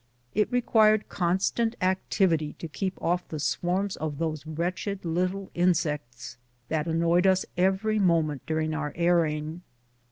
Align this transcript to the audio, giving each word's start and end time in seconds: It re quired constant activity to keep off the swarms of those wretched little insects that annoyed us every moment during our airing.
It 0.33 0.51
re 0.51 0.61
quired 0.61 1.09
constant 1.09 1.75
activity 1.79 2.53
to 2.57 2.67
keep 2.67 2.99
off 2.99 3.27
the 3.27 3.39
swarms 3.39 3.95
of 3.97 4.17
those 4.17 4.47
wretched 4.47 5.05
little 5.05 5.51
insects 5.53 6.37
that 6.69 6.87
annoyed 6.87 7.27
us 7.27 7.45
every 7.55 7.99
moment 7.99 8.43
during 8.47 8.73
our 8.73 8.93
airing. 8.95 9.61